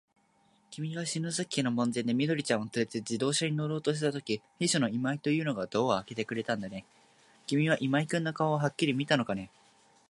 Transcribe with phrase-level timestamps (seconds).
[0.71, 6.87] きみが篠崎家の門前で、緑ちゃんをつれて自動車に乗ろうとしたとき、秘書の今井というのがドアをあけてくれたんだね。
[7.45, 9.51] きみは今井君の顔をはっきり見たのかね。